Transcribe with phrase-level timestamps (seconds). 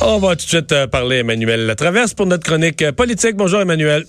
[0.00, 3.36] On va tout de suite euh, parler Emmanuel Latraverse pour notre chronique euh, politique.
[3.36, 4.04] Bonjour Emmanuel.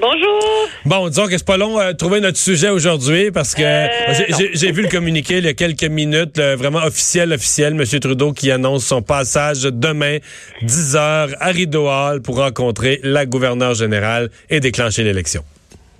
[0.00, 0.68] Bonjour.
[0.86, 4.72] Bon, disons que c'est pas long à trouver notre sujet aujourd'hui parce que Euh, j'ai-
[4.72, 8.00] vu le communiqué il y a quelques minutes, vraiment officiel, officiel, M.
[8.00, 10.18] Trudeau qui annonce son passage demain,
[10.62, 15.42] 10 heures, à Rideau Hall pour rencontrer la gouverneure générale et déclencher l'élection.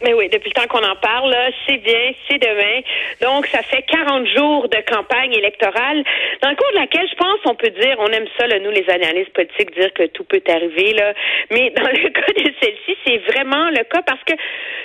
[0.03, 1.35] Mais oui, depuis le temps qu'on en parle,
[1.67, 2.81] c'est bien, c'est demain.
[3.21, 6.03] Donc, ça fait 40 jours de campagne électorale,
[6.43, 8.71] dans le cours de laquelle, je pense, on peut dire, on aime ça, là, nous,
[8.71, 11.13] les analystes politiques, dire que tout peut arriver, là.
[11.51, 14.33] Mais dans le cas de celle-ci, c'est vraiment le cas parce que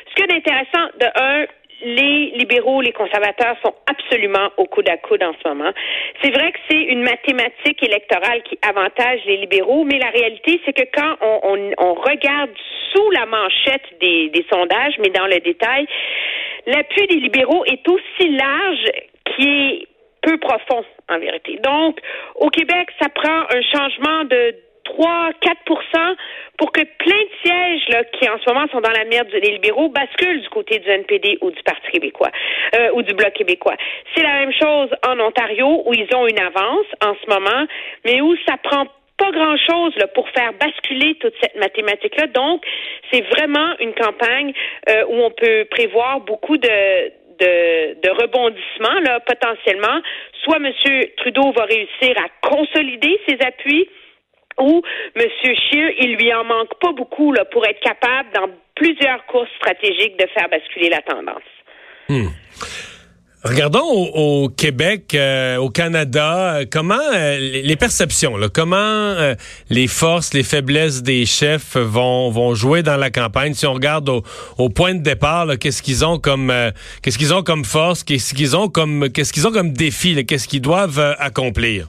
[0.10, 1.46] ce qu'il y a d'intéressant, de un,
[1.82, 5.72] les libéraux, les conservateurs sont absolument au coude à coude en ce moment.
[6.22, 10.74] C'est vrai que c'est une mathématique électorale qui avantage les libéraux, mais la réalité, c'est
[10.74, 12.52] que quand on, regarde
[12.94, 15.88] sous la manchette des, des sondages, mais dans le détail,
[16.68, 18.86] l'appui des libéraux est aussi large
[19.36, 19.88] qui est
[20.22, 21.60] peu profond, en vérité.
[21.64, 22.00] Donc,
[22.36, 26.16] au Québec, ça prend un changement de 3, 4%
[26.58, 29.52] pour que plein de sièges là, qui en ce moment sont dans la merde des
[29.52, 32.32] libéraux basculent du côté du NPD ou du Parti québécois
[32.76, 33.76] euh, ou du Bloc québécois.
[34.16, 37.66] C'est la même chose en Ontario où ils ont une avance en ce moment,
[38.06, 38.86] mais où ça prend
[39.18, 42.28] pas grand-chose pour faire basculer toute cette mathématique-là.
[42.28, 42.66] Donc,
[43.12, 44.54] c'est vraiment une campagne
[44.90, 50.02] euh, où on peut prévoir beaucoup de, de, de rebondissements là, potentiellement.
[50.44, 50.72] Soit M.
[51.18, 53.88] Trudeau va réussir à consolider ses appuis,
[54.60, 54.82] ou
[55.16, 55.24] M.
[55.44, 60.18] Scheer, il lui en manque pas beaucoup là, pour être capable, dans plusieurs courses stratégiques,
[60.20, 61.44] de faire basculer la tendance.
[63.44, 69.36] Regardons au, au Québec, euh, au Canada, euh, comment euh, les perceptions, là, comment euh,
[69.70, 73.54] les forces, les faiblesses des chefs vont vont jouer dans la campagne?
[73.54, 74.24] Si on regarde au,
[74.58, 76.52] au point de départ, qu'est-ce qu'ils ont comme
[77.04, 80.48] qu'est-ce qu'ils ont comme force, qu'est-ce qu'ils ont comme qu'est-ce qu'ils ont comme défi, qu'est-ce
[80.48, 81.88] qu'ils doivent accomplir?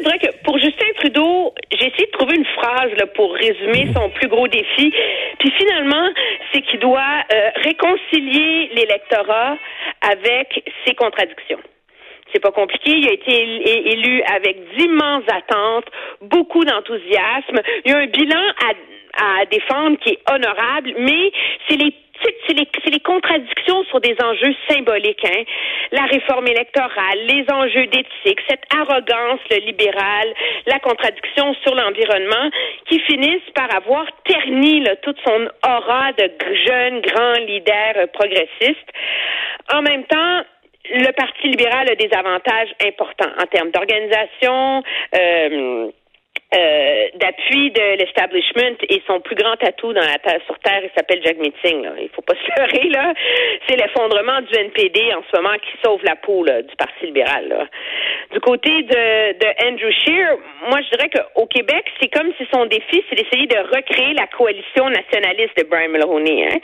[0.00, 3.86] Je dirais que pour Justin Trudeau, j'ai essayé de trouver une phrase là, pour résumer
[3.94, 4.94] son plus gros défi.
[5.38, 6.08] Puis finalement,
[6.50, 9.58] c'est qu'il doit euh, réconcilier l'électorat
[10.00, 11.58] avec ses contradictions.
[12.32, 12.92] C'est pas compliqué.
[12.92, 15.86] Il a été élu avec d'immenses attentes,
[16.22, 17.60] beaucoup d'enthousiasme.
[17.84, 21.32] Il y a un bilan à, défendre qui est honorable, mais
[21.68, 21.92] c'est les
[22.46, 25.42] c'est les, les contradictions sur des enjeux symboliques, hein.
[25.92, 30.32] La réforme électorale, les enjeux d'éthique, cette arrogance le libérale,
[30.66, 32.50] la contradiction sur l'environnement,
[32.86, 36.30] qui finissent par avoir terni là, toute son aura de
[36.66, 38.88] jeune grand leader euh, progressiste.
[39.72, 40.42] En même temps,
[40.92, 44.82] le Parti libéral a des avantages importants en termes d'organisation,
[45.14, 45.90] euh,
[46.54, 50.90] euh, d'appui de l'establishment et son plus grand atout dans la terre, sur Terre, il
[50.96, 51.82] s'appelle Jack Meeting.
[51.82, 51.92] Là.
[52.00, 53.12] Il faut pas se leurrer, là.
[53.68, 57.48] C'est l'effondrement du NPD en ce moment qui sauve la peau là, du Parti libéral.
[57.48, 57.66] Là.
[58.32, 60.36] Du côté de, de Andrew Scheer,
[60.68, 64.26] moi je dirais qu'au Québec, c'est comme si son défi, c'est d'essayer de recréer la
[64.26, 66.46] coalition nationaliste de Brian Mulroney.
[66.48, 66.58] Hein.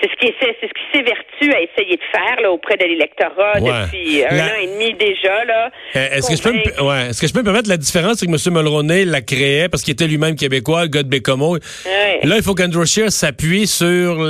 [0.00, 3.54] C'est ce qui c'est ce qui s'évertue à essayer de faire là, auprès de l'électorat
[3.60, 3.70] Ouais.
[3.84, 5.44] depuis un La- an et demi déjà.
[5.44, 5.70] Là.
[5.96, 8.14] Euh, Est-ce que je peux me, ouais, est-ce que je peux me permettre la différence
[8.18, 8.54] c'est que M.
[8.54, 11.54] Mulroney la créait parce qu'il était lui-même québécois, le gars de Bécomo.
[11.54, 12.20] Ouais.
[12.22, 14.22] Là, il faut qu'Andrew Scheer s'appuie sur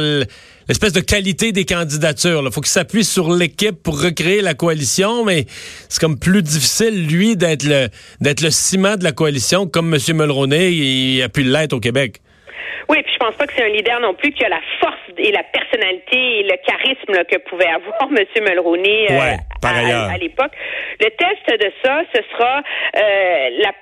[0.69, 2.43] l'espèce de qualité des candidatures.
[2.45, 5.45] Il faut qu'il s'appuie sur l'équipe pour recréer la coalition, mais
[5.89, 7.89] c'est comme plus difficile, lui, d'être le
[8.21, 10.01] d'être le ciment de la coalition comme M.
[10.17, 12.21] Mulroney il a pu l'être au Québec.
[12.89, 14.95] Oui, puis je pense pas que c'est un leader non plus qui a la force
[15.19, 18.45] et la personnalité et le charisme là, que pouvait avoir M.
[18.45, 20.53] Mulroney euh, Ouais, à l'époque.
[21.01, 23.73] Le test de ça, ce sera euh, la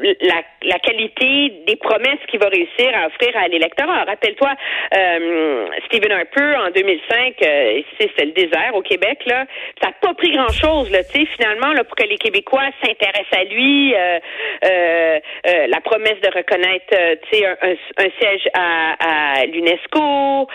[0.00, 4.04] la, la qualité des promesses qu'il va réussir à offrir à l'électorat.
[4.04, 4.50] Rappelle-toi,
[4.96, 9.44] euh, Stephen Harper, en 2005, euh, c'est- c'était le désert au Québec, là.
[9.80, 13.44] Ça n'a pas pris grand-chose, tu sais, finalement, là, pour que les Québécois s'intéressent à
[13.44, 14.18] lui, euh,
[14.64, 19.46] euh, euh, la promesse de reconnaître, euh, tu sais, un, un- un siège à, à
[19.46, 20.48] l'UNESCO,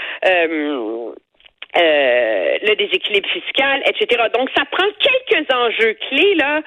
[1.78, 4.24] euh, le déséquilibre fiscal, etc.
[4.34, 6.62] Donc, ça prend quelques enjeux clés là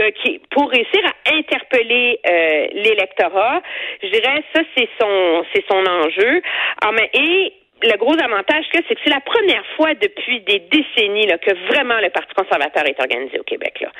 [0.00, 3.60] euh, qui, pour réussir à interpeller euh, l'électorat.
[4.02, 6.40] Je dirais ça, c'est son, c'est son enjeu.
[6.82, 7.52] Ah, mais, et
[7.82, 11.54] le gros avantage que c'est que c'est la première fois depuis des décennies là, que
[11.68, 13.80] vraiment le Parti conservateur est organisé au Québec.
[13.80, 13.90] Là.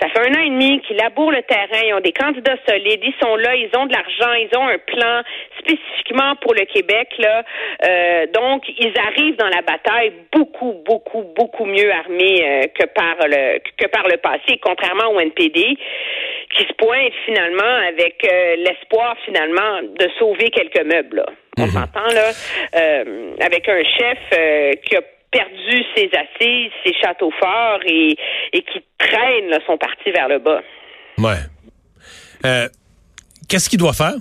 [0.00, 3.00] Ça fait un an et demi qu'ils labourent le terrain, ils ont des candidats solides,
[3.02, 5.22] ils sont là, ils ont de l'argent, ils ont un plan
[5.58, 7.08] spécifiquement pour le Québec.
[7.18, 7.42] Là.
[7.84, 13.16] Euh, donc, ils arrivent dans la bataille beaucoup, beaucoup, beaucoup mieux armés euh, que par
[13.26, 15.78] le que par le passé, contrairement au NPD,
[16.54, 21.16] qui se pointe finalement avec euh, l'espoir finalement de sauver quelques meubles.
[21.16, 21.26] Là.
[21.58, 22.32] On s'entend là,
[22.76, 25.00] euh, avec un chef euh, qui a
[25.30, 28.16] perdu ses assises, ses châteaux forts et,
[28.52, 30.62] et qui traîne là, son parti vers le bas.
[31.18, 31.38] Ouais.
[32.44, 32.68] Euh,
[33.48, 34.14] qu'est-ce qu'il doit faire?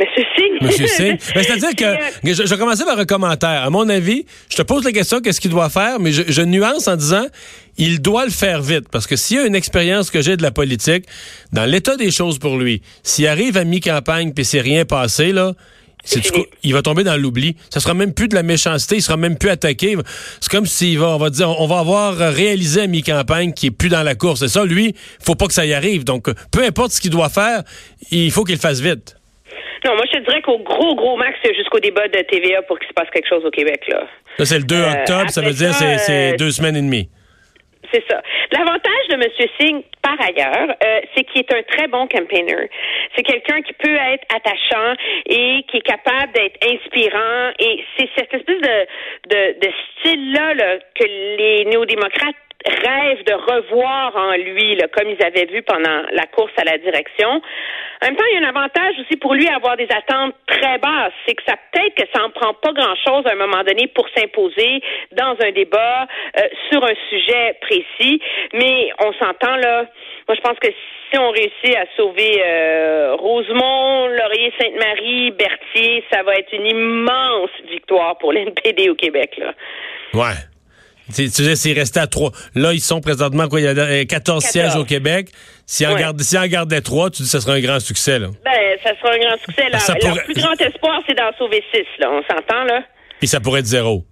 [0.00, 0.62] Monsieur Singh.
[0.62, 1.18] Monsieur Singh.
[1.20, 3.62] C'est-à-dire que, je, je vais commencer par un commentaire.
[3.64, 6.42] À mon avis, je te pose la question, qu'est-ce qu'il doit faire, mais je, je,
[6.42, 7.26] nuance en disant,
[7.76, 8.88] il doit le faire vite.
[8.90, 11.04] Parce que s'il y a une expérience que j'ai de la politique,
[11.52, 15.52] dans l'état des choses pour lui, s'il arrive à mi-campagne puis c'est rien passé, là,
[16.62, 17.56] il va tomber dans l'oubli.
[17.70, 19.96] Ça sera même plus de la méchanceté, il sera même plus attaqué.
[20.40, 23.76] C'est comme s'il va, on va dire, on va avoir réalisé à mi-campagne qu'il est
[23.76, 24.42] plus dans la course.
[24.42, 24.94] Et ça, lui,
[25.24, 26.04] faut pas que ça y arrive.
[26.04, 27.62] Donc, peu importe ce qu'il doit faire,
[28.10, 29.16] il faut qu'il fasse vite.
[29.84, 32.78] Non, moi, je te dirais qu'au gros, gros max, c'est jusqu'au débat de TVA pour
[32.78, 34.06] qu'il se passe quelque chose au Québec, là.
[34.38, 36.82] Ça, c'est le 2 euh, octobre, ça veut dire c'est, c'est euh, deux semaines et
[36.82, 37.08] demie.
[37.92, 38.22] C'est ça.
[38.52, 39.48] L'avantage de M.
[39.58, 42.70] Singh, par ailleurs, euh, c'est qu'il est un très bon campaigner.
[43.16, 44.94] C'est quelqu'un qui peut être attachant
[45.26, 47.50] et qui est capable d'être inspirant.
[47.58, 48.86] Et c'est cette espèce de,
[49.28, 55.24] de, de style-là là, que les néo-démocrates rêvent de revoir en lui, là, comme ils
[55.24, 57.40] avaient vu pendant la course à la direction.
[58.02, 60.34] En même temps, il y a un avantage aussi pour lui à avoir des attentes
[60.46, 61.12] très basses.
[61.26, 64.06] C'est que ça peut-être que ça en prend pas grand-chose à un moment donné pour
[64.16, 66.06] s'imposer dans un débat
[66.38, 68.20] euh, sur un sujet précis.
[68.54, 69.86] Mais on s'entend là.
[70.28, 76.22] Moi, je pense que si on réussit à sauver euh, Rosemont, Laurier, Sainte-Marie, Berthier, ça
[76.22, 79.36] va être une immense victoire pour l'NPD au Québec.
[79.38, 79.52] Là.
[80.14, 80.49] Ouais.
[81.14, 82.30] Tu sais, s'il restait à trois.
[82.54, 85.28] Là, ils sont présentement, quoi, il y a 14, sièges au Québec.
[85.66, 88.28] S'ils en, si en gardaient trois, tu dis que ce serait un grand succès, là.
[88.44, 89.68] Ben, ça sera un grand succès.
[89.68, 89.78] Là.
[90.02, 92.10] Leur plus grand espoir, c'est d'en sauver six, là.
[92.10, 92.82] On s'entend, là?
[93.18, 94.04] Puis ça pourrait être zéro.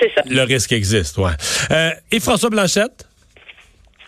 [0.00, 0.22] C'est ça.
[0.28, 1.32] Le risque existe, ouais.
[1.70, 3.06] Euh, et François Blanchette?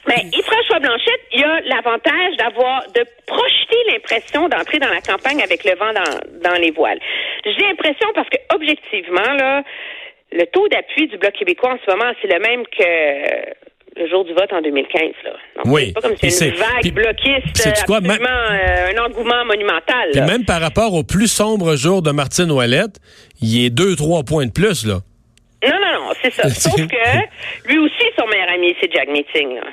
[0.07, 4.89] Mais ben, et François Blanchette, il y a l'avantage d'avoir de projeter l'impression d'entrer dans
[4.89, 6.99] la campagne avec le vent dans, dans les voiles.
[7.45, 9.63] J'ai l'impression parce que objectivement là,
[10.33, 13.53] le taux d'appui du Bloc québécois en ce moment, c'est le même que
[13.97, 15.01] le jour du vote en 2015.
[15.25, 15.33] Là.
[15.67, 15.87] oui.
[15.87, 20.11] C'est pas comme si c'était une vague bloquiste, absolument euh, un engouement monumental.
[20.13, 22.97] Puis même par rapport au plus sombre jour de Martine Ouellette,
[23.43, 25.01] il est deux, trois points de plus, là.
[25.65, 26.49] Non, non, non, c'est ça.
[26.49, 29.57] Sauf que lui aussi, son meilleur ami, c'est Jack Meeting.
[29.57, 29.65] Là.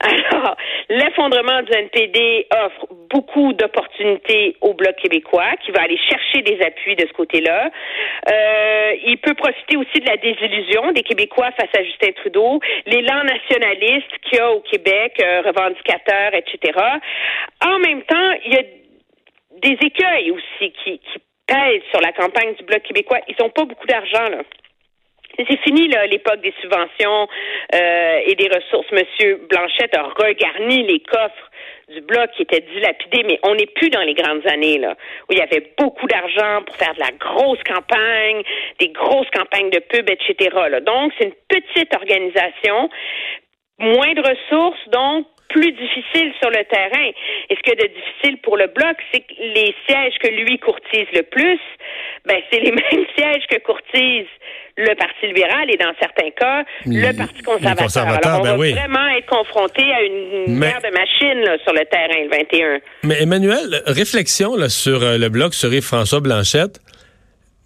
[0.00, 0.56] Alors,
[0.88, 6.94] l'effondrement du NPD offre beaucoup d'opportunités au Bloc québécois qui va aller chercher des appuis
[6.94, 7.70] de ce côté-là.
[8.30, 13.24] Euh, il peut profiter aussi de la désillusion des Québécois face à Justin Trudeau, l'élan
[13.24, 16.78] nationaliste qu'il y a au Québec, euh, revendicateur, etc.
[17.64, 18.62] En même temps, il y a
[19.62, 23.18] des écueils aussi qui, qui pèsent sur la campagne du Bloc québécois.
[23.26, 24.42] Ils n'ont pas beaucoup d'argent, là.
[25.46, 27.28] C'est fini l'époque des subventions
[27.72, 28.90] euh, et des ressources.
[28.90, 31.50] Monsieur Blanchette a regarni les coffres
[31.88, 34.96] du bloc qui étaient dilapidés, mais on n'est plus dans les grandes années là
[35.28, 38.42] où il y avait beaucoup d'argent pour faire de la grosse campagne,
[38.80, 40.50] des grosses campagnes de pub, etc.
[40.70, 40.80] Là.
[40.80, 42.90] Donc c'est une petite organisation,
[43.78, 47.10] moins de ressources, donc plus difficile sur le terrain.
[47.48, 50.58] Et ce qui est de difficile pour le bloc, c'est que les sièges que lui
[50.58, 51.60] courtise le plus,
[52.26, 54.26] ben c'est les mêmes sièges que courtise
[54.76, 58.06] le Parti libéral et dans certains cas, le Parti conservateur.
[58.06, 62.22] Alors, on ben va vraiment être confronté à une guerre de machines sur le terrain
[62.22, 62.80] le 21.
[63.02, 66.80] Mais Emmanuel, réflexion là, sur euh, le bloc sur Yves-François Blanchette.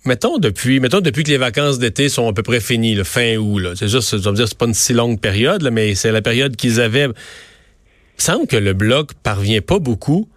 [0.04, 3.36] Mettons depuis, mettons depuis que les vacances d'été sont à peu près finies, le fin
[3.36, 3.62] août.
[3.76, 6.56] C'est juste, je veux dire, c'est pas une si longue période, mais c'est la période
[6.56, 7.06] qu'ils avaient.
[7.06, 10.28] Il semble que le bloc parvient pas beaucoup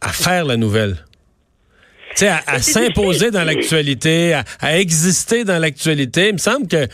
[0.00, 0.96] à faire la nouvelle
[2.20, 6.28] sais, à, s'imposer dans l'actualité, à, exister dans l'actualité.
[6.28, 6.86] Il me semble que,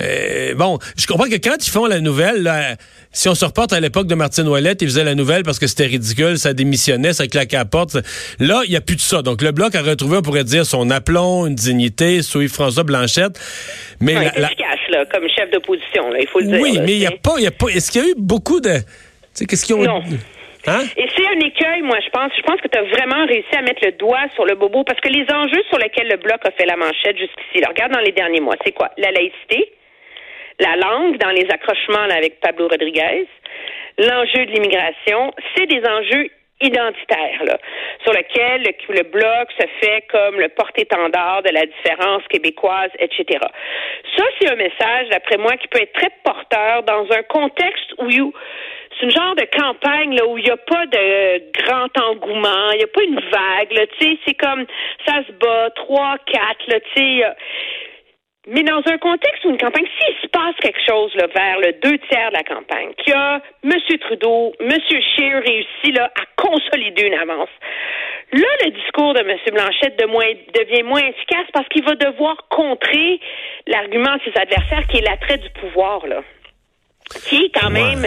[0.00, 2.50] euh, bon, je comprends que quand ils font la nouvelle,
[3.12, 5.66] si on se reporte à l'époque de Martine Ouellette, ils faisaient la nouvelle parce que
[5.66, 7.96] c'était ridicule, ça démissionnait, ça claquait à la porte.
[8.38, 9.22] Là, il n'y a plus de ça.
[9.22, 13.38] Donc, le Bloc a retrouvé, on pourrait dire, son aplomb, une dignité sous François Blanchette.
[14.00, 16.60] Mais efficace, là, comme chef d'opposition, il faut le dire.
[16.60, 18.14] Oui, mais il n'y a pas, il y a pas, est-ce qu'il y a eu
[18.16, 18.84] beaucoup de, tu
[19.34, 19.84] sais, qu'est-ce qu'ils ont...
[19.84, 20.02] Non.
[20.66, 20.84] Hein?
[20.96, 22.32] Et c'est un écueil, moi, je pense.
[22.36, 25.00] Je pense que tu as vraiment réussi à mettre le doigt sur le bobo parce
[25.00, 28.12] que les enjeux sur lesquels le Bloc a fait la manchette jusqu'ici, regarde dans les
[28.12, 28.90] derniers mois, c'est quoi?
[28.96, 29.72] La laïcité,
[30.60, 33.26] la langue dans les accrochements avec Pablo Rodriguez,
[33.98, 37.58] l'enjeu de l'immigration, c'est des enjeux identitaires, là,
[38.04, 43.40] sur lesquels le, le, bloc se fait comme le porte-étendard de la différence québécoise, etc.
[44.16, 48.32] Ça, c'est un message, d'après moi, qui peut être très porteur dans un contexte où
[48.98, 52.78] c'est une genre de campagne là où il n'y a pas de grand engouement, il
[52.78, 54.66] n'y a pas une vague, tu sais, c'est comme
[55.06, 57.24] ça se bat, trois, quatre, là, tu sais.
[58.48, 61.72] Mais dans un contexte où une campagne, s'il se passe quelque chose là, vers le
[61.74, 63.72] deux tiers de la campagne, qui a M.
[64.00, 64.72] Trudeau, M.
[64.90, 67.50] Scheer réussi là, à consolider une avance,
[68.32, 69.38] là, le discours de M.
[69.52, 73.20] Blanchette de moins, devient moins efficace parce qu'il va devoir contrer
[73.68, 76.04] l'argument de ses adversaires qui est l'attrait du pouvoir.
[76.08, 76.22] Là
[77.24, 78.06] qui est quand même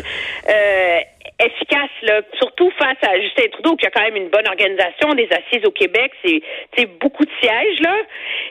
[0.50, 1.00] euh,
[1.40, 5.28] efficace, là, surtout face à Justin Trudeau, qui a quand même une bonne organisation des
[5.32, 7.96] assises au Québec, c'est beaucoup de sièges, là,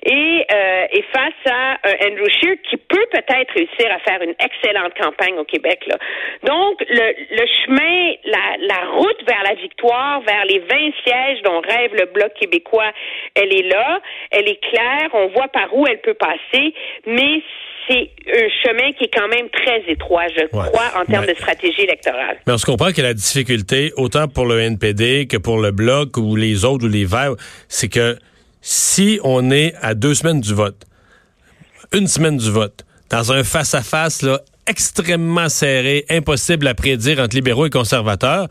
[0.04, 4.34] et, euh, et face à un Andrew Scheer qui peut peut-être réussir à faire une
[4.38, 5.80] excellente campagne au Québec.
[5.86, 5.96] Là.
[6.42, 10.66] Donc, le, le chemin, la, la route vers la victoire, vers les 20
[11.04, 12.92] sièges dont rêve le Bloc québécois,
[13.34, 16.74] elle est là, elle est claire, on voit par où elle peut passer,
[17.06, 17.42] mais
[17.88, 21.82] c'est un chemin qui est quand même très étroit, je crois, en termes de stratégie
[21.82, 22.36] électorale.
[22.46, 26.16] Mais on se comprend que la difficulté, autant pour le NPD que pour le Bloc
[26.16, 27.34] ou les autres ou les Verts,
[27.68, 28.18] c'est que
[28.60, 30.84] si on est à deux semaines du vote,
[31.92, 37.66] une semaine du vote, dans un face-à-face là, extrêmement serré, impossible à prédire entre libéraux
[37.66, 38.48] et conservateurs,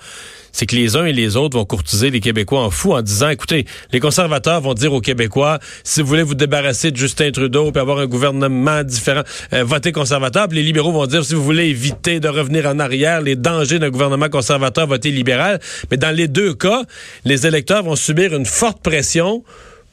[0.52, 3.30] c'est que les uns et les autres vont courtiser les Québécois en fou en disant,
[3.30, 7.72] écoutez, les conservateurs vont dire aux Québécois, si vous voulez vous débarrasser de Justin Trudeau
[7.74, 10.48] et avoir un gouvernement différent, euh, votez conservateur.
[10.48, 13.80] Puis les libéraux vont dire, si vous voulez éviter de revenir en arrière, les dangers
[13.80, 15.60] d'un gouvernement conservateur, votez libéral.
[15.90, 16.84] Mais dans les deux cas,
[17.26, 19.44] les électeurs vont subir une forte pression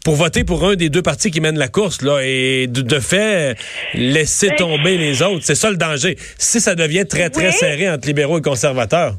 [0.04, 3.56] pour voter pour un des deux partis qui mènent la course là et de, fait
[3.94, 5.44] laisser ben, tomber les autres.
[5.44, 6.16] C'est ça le danger.
[6.38, 9.14] Si ça devient très très serré entre libéraux et conservateurs.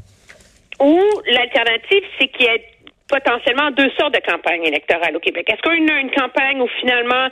[0.80, 2.71] Ou l'alternative, c'est qu'il y ait
[3.12, 5.44] potentiellement deux sortes de campagnes électorales au Québec.
[5.52, 7.28] Est-ce qu'on a une campagne où finalement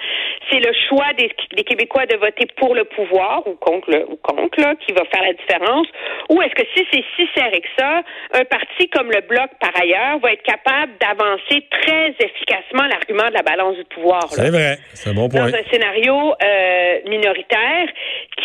[0.51, 1.31] c'est le choix des,
[1.65, 5.23] Québécois de voter pour le pouvoir ou contre le ou contre là, qui va faire
[5.23, 5.87] la différence,
[6.29, 8.03] ou est-ce que si c'est si serré que ça,
[8.35, 13.35] un parti comme le Bloc par ailleurs va être capable d'avancer très efficacement l'argument de
[13.35, 14.29] la balance du pouvoir.
[14.31, 15.49] C'est vrai, c'est un bon point.
[15.49, 17.87] Dans un scénario euh, minoritaire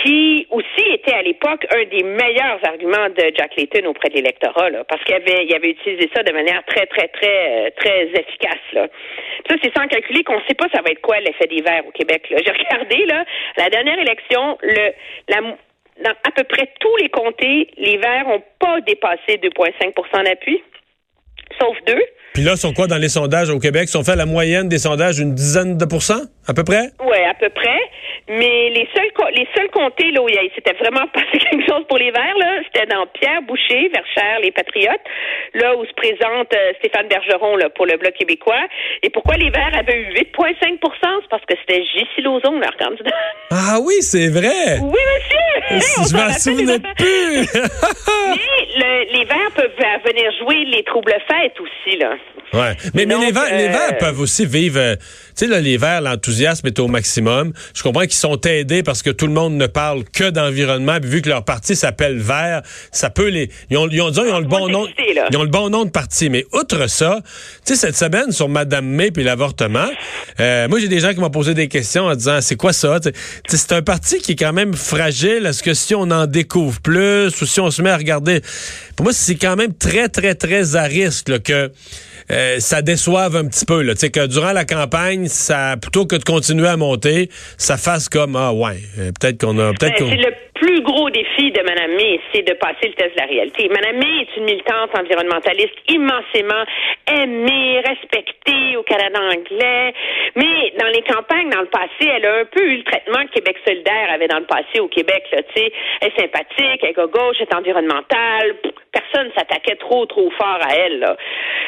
[0.04, 4.70] qui aussi était à l'époque un des meilleurs arguments de Jack Layton auprès de l'électorat,
[4.88, 8.66] parce qu'il avait, il avait utilisé ça de manière très très très très, très efficace.
[8.74, 8.88] Là.
[9.50, 11.86] Ça, c'est sans calculer qu'on ne sait pas ça va être quoi l'effet des verts
[11.88, 12.26] au Québec.
[12.30, 13.26] J'ai regardé là,
[13.58, 14.94] la dernière élection, le,
[15.30, 15.42] la,
[16.04, 20.62] dans à peu près tous les comtés, les verts n'ont pas dépassé 2,5% d'appui,
[21.60, 22.04] sauf deux.
[22.34, 23.88] Puis là, sont quoi dans les sondages au Québec?
[23.88, 26.90] Sont fait la moyenne des sondages une dizaine de pourcents, à peu près?
[27.00, 27.80] Oui, à peu près.
[28.28, 31.98] Mais les seuls les seuls comtés là où il s'était vraiment passé quelque chose pour
[31.98, 35.02] les Verts, là, c'était dans Pierre Boucher, Verchères, les Patriotes,
[35.54, 38.66] là où se présente euh, Stéphane Bergeron là, pour le Bloc québécois.
[39.04, 42.22] Et pourquoi les Verts avaient eu 8,5% C'est parce que c'était J.C.
[42.22, 43.12] Lauzon, leur candidat.
[43.52, 44.80] Ah oui, c'est vrai!
[44.82, 45.80] Oui, monsieur!
[45.80, 47.46] Je m'en souvenais plus!
[48.36, 49.72] Mais les Verts peuvent
[50.06, 52.16] venir jouer les troubles fêtes aussi, là.
[52.54, 52.76] Ouais.
[52.94, 54.80] Mais, mais les, Verts, les Verts euh, peuvent aussi vivre...
[54.80, 55.02] Euh, tu
[55.36, 57.54] sais, là, les Verts, l'enthousiasme est au maximum.
[57.74, 60.98] Je comprends qu'ils sont aidés parce que tout le monde ne parle que d'environnement.
[61.02, 63.50] vu que leur parti s'appelle Vert, ça peut les...
[63.70, 64.88] Ils ont, ils ont, ils ont le bon nom...
[64.98, 66.30] Ils ont le bon nom de parti.
[66.30, 67.20] Mais outre ça,
[67.66, 69.88] tu sais, cette semaine, sur Madame May puis l'avortement,
[70.40, 73.00] euh, moi, j'ai des gens qui m'ont posé des questions en disant, c'est quoi ça?
[73.48, 75.46] c'est un parti qui est quand même fragile.
[75.46, 78.42] Est-ce que si on en découvre plus ou si on se met à regarder...
[78.96, 81.72] Pour moi, c'est quand même très, très, très à risque que
[82.32, 83.82] euh, ça déçoive un petit peu.
[83.82, 83.96] Là.
[83.96, 88.36] sais que durant la campagne, ça plutôt que de continuer à monter, ça fasse comme
[88.36, 91.96] ah ouais, euh, peut-être qu'on a peut-être ben, C'est le plus gros défi de Mme
[91.96, 93.70] May, c'est de passer le test de la réalité.
[93.70, 96.64] Mme May est une militante environnementaliste immensément
[97.08, 99.94] aimée, respectée au Canada anglais,
[100.36, 103.34] mais dans les campagnes dans le passé, elle a un peu eu le traitement que
[103.34, 105.24] Québec solidaire avait dans le passé au Québec.
[105.32, 108.56] Là, elle est sympathique, elle est gauche, elle est environnementale.
[108.92, 111.00] Personne s'attaquait trop, trop fort à elle.
[111.00, 111.18] Là,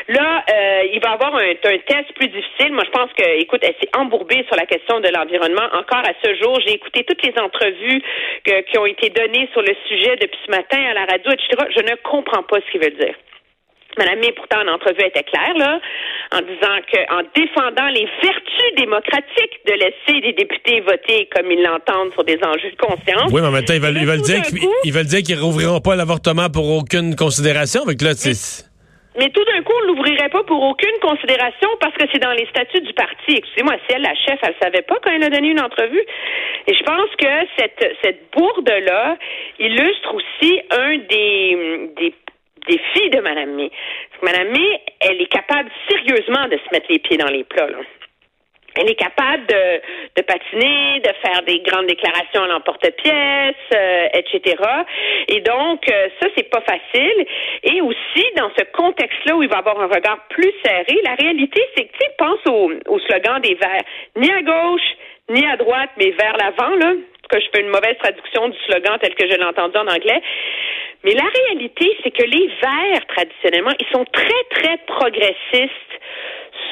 [0.07, 2.71] là euh, il va y avoir un, un, test plus difficile.
[2.71, 5.67] Moi, je pense que, écoute, elle s'est embourbée sur la question de l'environnement.
[5.73, 8.01] Encore à ce jour, j'ai écouté toutes les entrevues
[8.45, 11.67] que, qui ont été données sur le sujet depuis ce matin à la radio, etc.
[11.75, 13.15] Je ne comprends pas ce qu'il veut dire.
[13.97, 15.79] Madame May, pourtant, en entrevue était claire, là,
[16.31, 22.13] en disant qu'en défendant les vertus démocratiques de laisser les députés voter comme ils l'entendent
[22.13, 23.31] sur des enjeux de conscience.
[23.31, 25.81] Oui, mais en même temps, ils veulent, ils veulent dire qu'ils veulent dire qu'ils rouvriront
[25.81, 27.83] pas l'avortement pour aucune considération.
[27.83, 28.67] Avec là, c'est.
[29.17, 32.45] Mais tout d'un coup, on l'ouvrirait pas pour aucune considération parce que c'est dans les
[32.47, 33.35] statuts du parti.
[33.35, 36.03] Excusez-moi, si elle, la chef, elle savait pas quand elle a donné une entrevue.
[36.67, 39.17] Et je pense que cette, cette bourde-là
[39.57, 42.13] illustre aussi un des, des
[42.67, 43.71] défis de Mme May.
[44.21, 47.67] Mme May, elle est capable sérieusement de se mettre les pieds dans les plats.
[47.67, 47.79] Là
[48.77, 54.55] elle est capable de, patiner, de faire des grandes déclarations à l'emporte-pièce, euh, etc.
[55.27, 57.25] Et donc, euh, ça, c'est pas facile.
[57.63, 61.61] Et aussi, dans ce contexte-là où il va avoir un regard plus serré, la réalité,
[61.75, 63.83] c'est que, tu pense au, slogan des Verts.
[64.15, 64.89] Ni à gauche,
[65.29, 66.93] ni à droite, mais vers l'avant, là.
[67.29, 70.21] Que je fais une mauvaise traduction du slogan tel que je l'ai en anglais.
[71.03, 75.87] Mais la réalité, c'est que les Verts, traditionnellement, ils sont très, très progressistes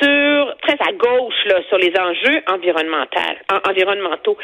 [0.02, 3.20] sur très à gauche là sur les enjeux environnementaux.
[3.68, 4.38] environnementaux.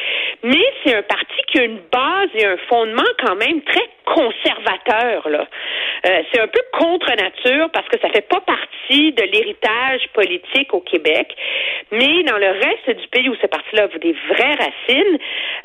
[0.44, 5.30] Mais c'est un parti qui a une base et un fondement quand même très conservateur
[5.30, 5.48] là.
[6.08, 10.74] Euh, c'est un peu contre nature parce que ça fait pas partie de l'héritage politique
[10.74, 11.36] au Québec,
[11.92, 15.18] mais dans le reste du pays où ce parti-là a des vraies racines,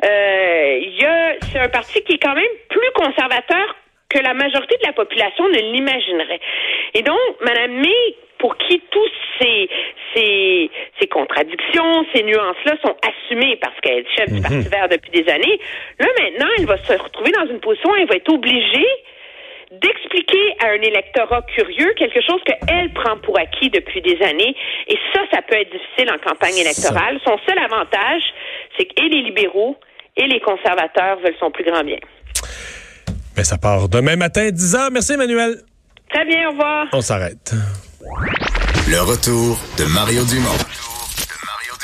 [0.05, 3.76] euh, y a c'est un parti qui est quand même plus conservateur
[4.08, 6.40] que la majorité de la population ne l'imaginerait.
[6.94, 9.10] Et donc, Mme May, pour qui tous
[9.40, 9.68] ces,
[10.14, 10.70] ces,
[11.00, 14.68] ces contradictions, ces nuances-là sont assumées parce qu'elle est chef du Parti mhm.
[14.68, 15.58] vert depuis des années,
[15.98, 18.86] là maintenant, elle va se retrouver dans une position où elle va être obligée
[19.70, 24.54] d'expliquer à un électorat curieux quelque chose qu'elle prend pour acquis depuis des années.
[24.86, 27.18] Et ça, ça peut être difficile en campagne électorale.
[27.25, 28.22] Son seul avantage,
[28.78, 29.76] c'est que les libéraux
[30.16, 31.98] et les conservateurs veulent son plus grand bien.
[33.37, 34.88] Mais ça part demain matin, 10 h.
[34.93, 35.62] Merci, Emmanuel.
[36.11, 36.87] Très bien, au revoir.
[36.93, 37.55] On s'arrête.
[38.88, 40.49] Le retour de Mario Dumont.